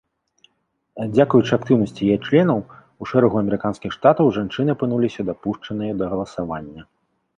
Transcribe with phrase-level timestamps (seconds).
[1.15, 6.81] Дзякуючы актыўнасці яе членаў у шэрагу амерыканскіх штатаў жанчыны апынуліся дапушчаныя да галасавання.